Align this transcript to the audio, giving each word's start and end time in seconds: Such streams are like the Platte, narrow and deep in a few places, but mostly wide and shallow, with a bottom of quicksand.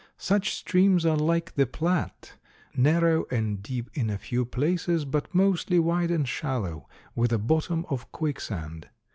Such 0.17 0.55
streams 0.55 1.05
are 1.05 1.15
like 1.15 1.53
the 1.53 1.67
Platte, 1.67 2.35
narrow 2.75 3.25
and 3.29 3.61
deep 3.61 3.91
in 3.93 4.09
a 4.09 4.17
few 4.17 4.45
places, 4.45 5.05
but 5.05 5.27
mostly 5.35 5.77
wide 5.77 6.09
and 6.09 6.27
shallow, 6.27 6.87
with 7.13 7.31
a 7.31 7.37
bottom 7.37 7.85
of 7.87 8.11
quicksand. 8.11 8.89